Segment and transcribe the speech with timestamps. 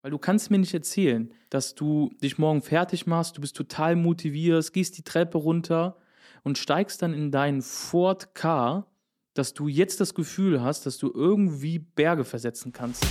[0.00, 3.96] Weil du kannst mir nicht erzählen, dass du dich morgen fertig machst, du bist total
[3.96, 5.96] motiviert, gehst die Treppe runter
[6.44, 8.86] und steigst dann in deinen Ford Car,
[9.34, 13.04] dass du jetzt das Gefühl hast, dass du irgendwie Berge versetzen kannst.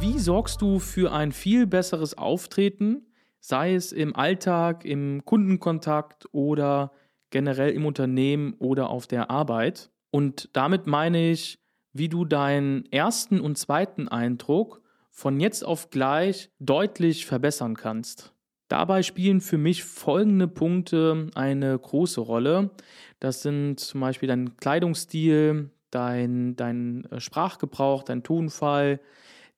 [0.00, 3.06] Wie sorgst du für ein viel besseres Auftreten,
[3.40, 6.92] sei es im Alltag, im Kundenkontakt oder
[7.30, 9.90] generell im Unternehmen oder auf der Arbeit?
[10.14, 11.58] Und damit meine ich,
[11.92, 18.32] wie du deinen ersten und zweiten Eindruck von jetzt auf gleich deutlich verbessern kannst.
[18.68, 22.70] Dabei spielen für mich folgende Punkte eine große Rolle.
[23.18, 29.00] Das sind zum Beispiel dein Kleidungsstil, dein, dein äh, Sprachgebrauch, dein Tonfall,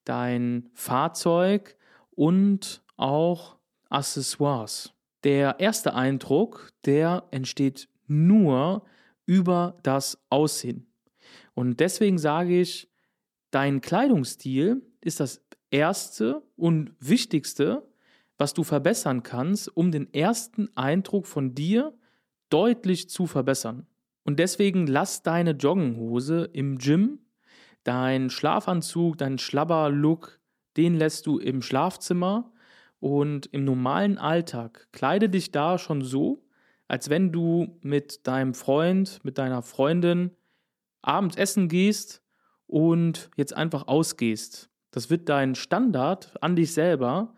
[0.05, 1.77] dein Fahrzeug
[2.13, 3.57] und auch
[3.91, 4.95] Accessoires.
[5.23, 8.87] Der erste Eindruck, der entsteht nur
[9.27, 10.87] über das Aussehen.
[11.55, 12.89] Und deswegen sage ich,
[13.51, 17.87] dein Kleidungsstil ist das Erste und Wichtigste,
[18.39, 21.95] was du verbessern kannst, um den ersten Eindruck von dir
[22.51, 23.87] deutlich zu verbessern.
[24.25, 27.21] Und deswegen lass deine Joggenhose im Gym,
[27.85, 30.41] dein Schlafanzug, dein Schlabber-Look,
[30.77, 32.53] den lässt du im Schlafzimmer
[32.99, 36.43] und im normalen Alltag kleide dich da schon so,
[36.89, 40.31] als wenn du mit deinem Freund, mit deiner Freundin
[41.03, 42.23] abends essen gehst
[42.67, 44.71] und jetzt einfach ausgehst.
[44.91, 47.35] Das wird deinen Standard an dich selber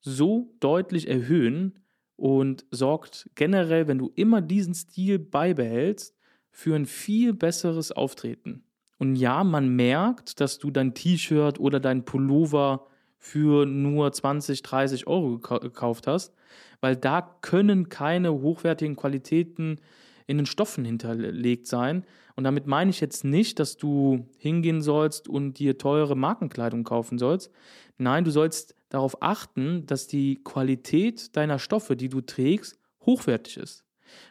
[0.00, 1.78] so deutlich erhöhen
[2.16, 6.14] und sorgt generell, wenn du immer diesen Stil beibehältst,
[6.50, 8.64] für ein viel besseres Auftreten.
[8.98, 12.86] Und ja, man merkt, dass du dein T-Shirt oder dein Pullover
[13.26, 16.32] für nur 20, 30 Euro gekauft hast,
[16.80, 19.80] weil da können keine hochwertigen Qualitäten
[20.28, 22.04] in den Stoffen hinterlegt sein.
[22.36, 27.18] Und damit meine ich jetzt nicht, dass du hingehen sollst und dir teure Markenkleidung kaufen
[27.18, 27.50] sollst.
[27.98, 33.84] Nein, du sollst darauf achten, dass die Qualität deiner Stoffe, die du trägst, hochwertig ist.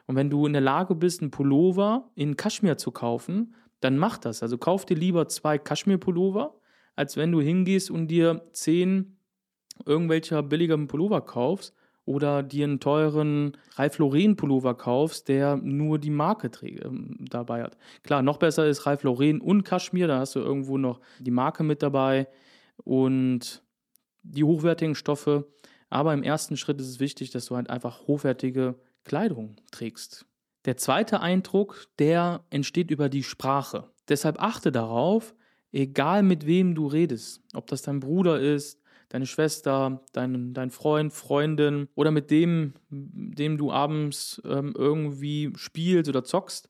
[0.07, 4.17] Und wenn du in der Lage bist, einen Pullover in Kaschmir zu kaufen, dann mach
[4.17, 4.41] das.
[4.41, 6.55] Also kauf dir lieber zwei Kaschmir-Pullover,
[6.95, 9.17] als wenn du hingehst und dir zehn
[9.85, 11.73] irgendwelcher billiger Pullover kaufst
[12.05, 16.89] oder dir einen teuren Ralph Lauren Pullover kaufst, der nur die Marke äh,
[17.29, 17.77] dabei hat.
[18.03, 21.63] Klar, noch besser ist Ralph Lauren und Kaschmir, da hast du irgendwo noch die Marke
[21.63, 22.27] mit dabei
[22.77, 23.63] und
[24.23, 25.47] die hochwertigen Stoffe.
[25.89, 30.25] Aber im ersten Schritt ist es wichtig, dass du halt einfach hochwertige Kleidung trägst.
[30.65, 33.89] Der zweite Eindruck, der entsteht über die Sprache.
[34.09, 35.35] Deshalb achte darauf,
[35.75, 41.13] egal mit wem du redest, ob das dein Bruder ist, deine Schwester, dein, dein Freund,
[41.13, 46.69] Freundin oder mit dem, dem du abends ähm, irgendwie spielst oder zockst,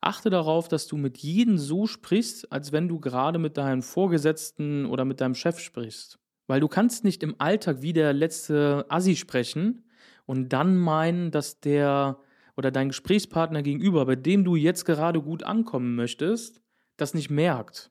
[0.00, 4.86] achte darauf, dass du mit jedem so sprichst, als wenn du gerade mit deinem Vorgesetzten
[4.86, 6.18] oder mit deinem Chef sprichst.
[6.46, 9.84] Weil du kannst nicht im Alltag wie der letzte Assi sprechen
[10.26, 12.18] und dann meinen, dass der
[12.56, 16.60] oder dein Gesprächspartner gegenüber, bei dem du jetzt gerade gut ankommen möchtest,
[16.96, 17.90] das nicht merkt.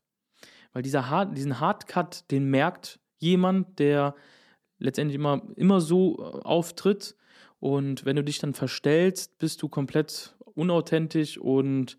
[0.73, 4.15] Weil dieser Hard, diesen Hardcut, den merkt jemand, der
[4.77, 7.15] letztendlich immer, immer so äh, auftritt.
[7.59, 11.97] Und wenn du dich dann verstellst, bist du komplett unauthentisch und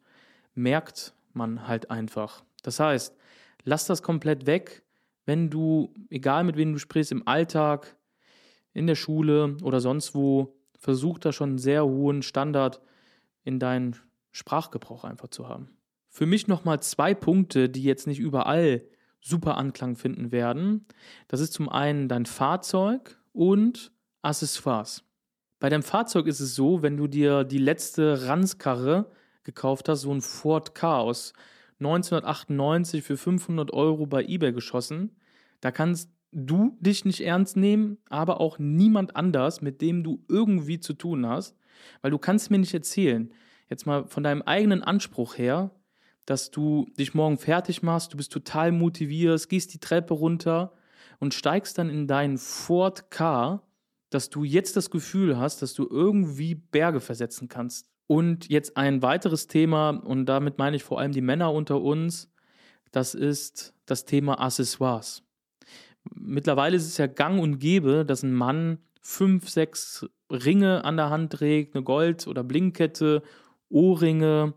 [0.54, 2.42] merkt man halt einfach.
[2.62, 3.16] Das heißt,
[3.64, 4.82] lass das komplett weg,
[5.26, 7.96] wenn du, egal mit wem du sprichst, im Alltag,
[8.72, 12.80] in der Schule oder sonst wo, versuch da schon einen sehr hohen Standard
[13.44, 13.96] in deinen
[14.32, 15.76] Sprachgebrauch einfach zu haben.
[16.10, 18.82] Für mich nochmal zwei Punkte, die jetzt nicht überall
[19.20, 20.86] super Anklang finden werden.
[21.28, 25.04] Das ist zum einen dein Fahrzeug und Accessoires.
[25.60, 29.10] Bei deinem Fahrzeug ist es so, wenn du dir die letzte Ranzkarre
[29.44, 31.32] gekauft hast, so ein Ford aus
[31.78, 35.16] 1998 für 500 Euro bei eBay geschossen,
[35.60, 40.80] da kannst du dich nicht ernst nehmen, aber auch niemand anders, mit dem du irgendwie
[40.80, 41.56] zu tun hast,
[42.02, 43.32] weil du kannst mir nicht erzählen,
[43.68, 45.70] jetzt mal von deinem eigenen Anspruch her,
[46.26, 50.72] dass du dich morgen fertig machst, du bist total motiviert, gehst die Treppe runter
[51.18, 53.66] und steigst dann in deinen Ford Car,
[54.10, 57.88] dass du jetzt das Gefühl hast, dass du irgendwie Berge versetzen kannst.
[58.06, 62.28] Und jetzt ein weiteres Thema, und damit meine ich vor allem die Männer unter uns,
[62.90, 65.22] das ist das Thema Accessoires.
[66.12, 71.10] Mittlerweile ist es ja gang und gäbe, dass ein Mann fünf, sechs Ringe an der
[71.10, 73.22] Hand trägt, eine Gold- oder Blinkkette,
[73.68, 74.54] Ohrringe,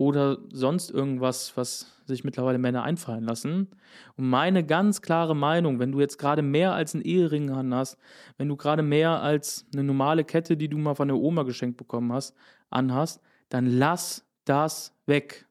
[0.00, 3.68] oder sonst irgendwas, was sich mittlerweile Männer einfallen lassen.
[4.16, 7.98] Und meine ganz klare Meinung, wenn du jetzt gerade mehr als einen Ehering hast,
[8.38, 11.76] wenn du gerade mehr als eine normale Kette, die du mal von der Oma geschenkt
[11.76, 12.34] bekommen hast,
[12.70, 13.20] anhast,
[13.50, 15.46] dann lass das weg.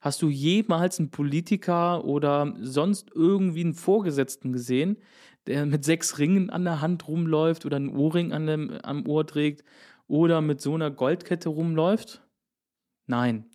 [0.00, 4.96] Hast du jemals einen Politiker oder sonst irgendwie einen Vorgesetzten gesehen,
[5.46, 9.26] der mit sechs Ringen an der Hand rumläuft oder einen Ohrring an dem, am Ohr
[9.26, 9.62] trägt
[10.06, 12.22] oder mit so einer Goldkette rumläuft?
[13.08, 13.46] Nein,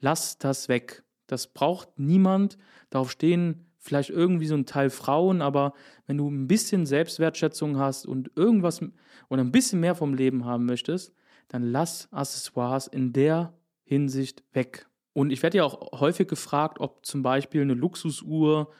[0.00, 1.02] lass das weg.
[1.26, 2.56] Das braucht niemand.
[2.90, 5.72] Darauf stehen vielleicht irgendwie so ein Teil Frauen, aber
[6.06, 8.80] wenn du ein bisschen Selbstwertschätzung hast und irgendwas
[9.28, 11.14] oder ein bisschen mehr vom Leben haben möchtest,
[11.48, 13.54] dann lass Accessoires in der
[13.84, 14.88] Hinsicht weg.
[15.12, 18.70] Und ich werde ja auch häufig gefragt, ob zum Beispiel eine Luxusuhr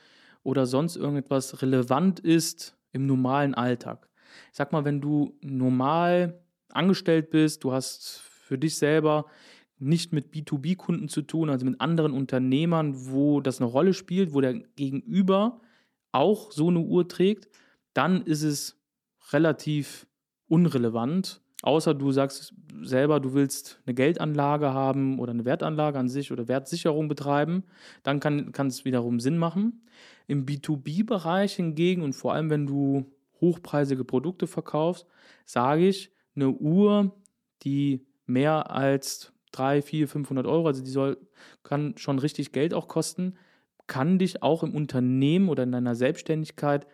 [0.43, 4.09] oder sonst irgendetwas relevant ist im normalen Alltag.
[4.51, 6.41] Ich sag mal, wenn du normal
[6.71, 9.27] angestellt bist, du hast für dich selber
[9.79, 14.41] nicht mit B2B-Kunden zu tun, also mit anderen Unternehmern, wo das eine Rolle spielt, wo
[14.41, 15.61] der Gegenüber
[16.13, 17.49] auch so eine Uhr trägt,
[17.93, 18.81] dann ist es
[19.33, 20.07] relativ
[20.49, 21.43] unrelevant.
[21.63, 26.49] Außer du sagst selber, du willst eine Geldanlage haben oder eine Wertanlage an sich oder
[26.49, 27.65] Wertsicherung betreiben,
[28.03, 29.83] dann kann, kann es wiederum Sinn machen.
[30.27, 33.07] Im B2B-Bereich hingegen und vor allem, wenn du
[33.41, 35.07] hochpreisige Produkte verkaufst,
[35.45, 37.15] sage ich, eine Uhr,
[37.63, 41.19] die mehr als 3, 4, 500 Euro, also die soll,
[41.63, 43.37] kann schon richtig Geld auch kosten,
[43.87, 46.87] kann dich auch im Unternehmen oder in deiner Selbstständigkeit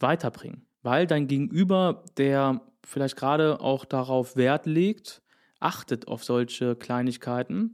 [0.00, 0.66] weiterbringen.
[0.82, 5.22] Weil dein Gegenüber, der vielleicht gerade auch darauf Wert legt,
[5.60, 7.72] achtet auf solche Kleinigkeiten.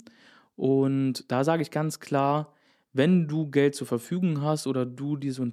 [0.57, 2.55] Und da sage ich ganz klar,
[2.93, 5.53] wenn du Geld zur Verfügung hast oder du dir so ein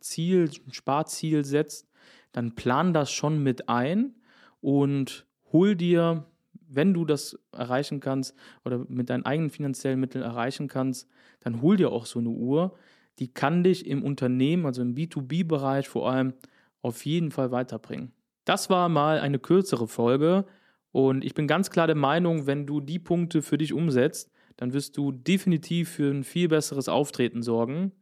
[0.00, 1.88] Ziel, ein Sparziel setzt,
[2.32, 4.14] dann plan das schon mit ein
[4.60, 6.24] und hol dir
[6.68, 8.34] wenn du das erreichen kannst
[8.64, 11.08] oder mit deinen eigenen finanziellen Mitteln erreichen kannst,
[11.40, 12.74] dann hol dir auch so eine Uhr.
[13.18, 16.34] Die kann dich im Unternehmen, also im B2B-Bereich vor allem,
[16.82, 18.12] auf jeden Fall weiterbringen.
[18.44, 20.44] Das war mal eine kürzere Folge
[20.92, 24.72] und ich bin ganz klar der Meinung, wenn du die Punkte für dich umsetzt, dann
[24.72, 27.92] wirst du definitiv für ein viel besseres Auftreten sorgen.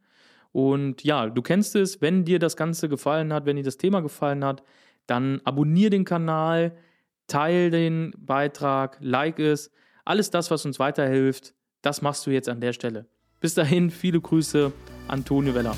[0.51, 4.01] Und ja, du kennst es, wenn dir das Ganze gefallen hat, wenn dir das Thema
[4.01, 4.63] gefallen hat,
[5.07, 6.77] dann abonniere den Kanal,
[7.27, 9.71] teile den Beitrag, like es.
[10.03, 13.07] Alles das, was uns weiterhilft, das machst du jetzt an der Stelle.
[13.39, 14.71] Bis dahin, viele Grüße,
[15.07, 15.75] Antonio Weller.